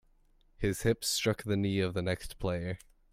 His 0.57 0.81
hip 0.81 1.05
struck 1.05 1.43
the 1.43 1.55
knee 1.55 1.79
of 1.79 1.93
the 1.93 2.01
next 2.01 2.39
player. 2.39 2.79